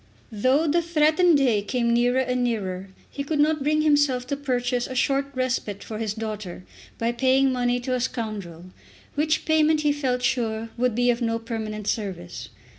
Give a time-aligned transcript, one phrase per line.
[0.31, 4.87] Though the threatened day came nearer and nearer he could not bring himself to purchase
[4.87, 6.63] a short respite for his daughter
[6.97, 8.71] by paying money to a scoundrel,
[9.13, 12.49] which payment he felt sure would be of no permanent service.